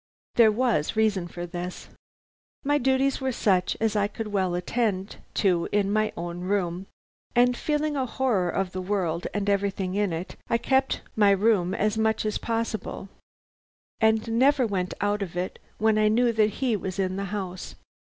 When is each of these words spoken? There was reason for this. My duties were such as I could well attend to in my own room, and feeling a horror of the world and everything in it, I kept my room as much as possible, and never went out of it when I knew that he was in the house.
There 0.33 0.51
was 0.51 0.95
reason 0.95 1.27
for 1.27 1.45
this. 1.45 1.87
My 2.63 2.79
duties 2.79 3.21
were 3.21 3.31
such 3.31 3.77
as 3.79 3.95
I 3.95 4.07
could 4.07 4.29
well 4.29 4.55
attend 4.55 5.17
to 5.35 5.69
in 5.71 5.93
my 5.93 6.11
own 6.17 6.39
room, 6.41 6.87
and 7.35 7.55
feeling 7.55 7.95
a 7.95 8.07
horror 8.07 8.49
of 8.49 8.71
the 8.71 8.81
world 8.81 9.27
and 9.31 9.47
everything 9.47 9.93
in 9.93 10.11
it, 10.11 10.37
I 10.49 10.57
kept 10.57 11.01
my 11.15 11.29
room 11.29 11.75
as 11.75 11.99
much 11.99 12.25
as 12.25 12.39
possible, 12.39 13.09
and 13.99 14.27
never 14.39 14.65
went 14.65 14.95
out 15.01 15.21
of 15.21 15.37
it 15.37 15.59
when 15.77 15.99
I 15.99 16.07
knew 16.07 16.33
that 16.33 16.49
he 16.49 16.75
was 16.75 16.97
in 16.97 17.15
the 17.15 17.25
house. 17.25 17.75